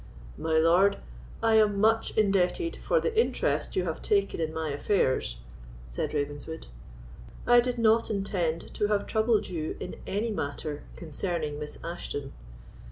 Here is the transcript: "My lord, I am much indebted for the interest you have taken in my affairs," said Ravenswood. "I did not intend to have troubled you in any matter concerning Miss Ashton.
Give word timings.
"My 0.39 0.57
lord, 0.57 0.97
I 1.43 1.57
am 1.59 1.79
much 1.79 2.17
indebted 2.17 2.75
for 2.77 2.99
the 2.99 3.15
interest 3.15 3.75
you 3.75 3.83
have 3.83 4.01
taken 4.01 4.39
in 4.39 4.51
my 4.51 4.69
affairs," 4.69 5.37
said 5.85 6.15
Ravenswood. 6.15 6.65
"I 7.45 7.59
did 7.59 7.77
not 7.77 8.09
intend 8.09 8.73
to 8.73 8.87
have 8.87 9.05
troubled 9.05 9.47
you 9.49 9.77
in 9.79 9.97
any 10.07 10.31
matter 10.31 10.85
concerning 10.95 11.59
Miss 11.59 11.77
Ashton. 11.83 12.33